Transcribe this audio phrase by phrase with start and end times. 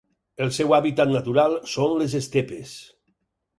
[0.45, 2.75] El seu hàbitat natural són les estepes.